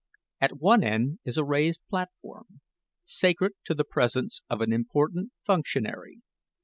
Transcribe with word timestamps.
At 0.39 0.57
one 0.59 0.83
end 0.83 1.19
is 1.25 1.37
a 1.37 1.45
raised 1.45 1.81
platform, 1.87 2.59
sacred 3.05 3.51
to 3.65 3.75
the 3.75 3.83
presence 3.85 4.41
of 4.49 4.59
an 4.59 4.73
important 4.73 5.31
functionary. 5.45 6.21